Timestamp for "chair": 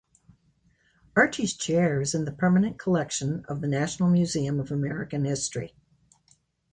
1.53-2.01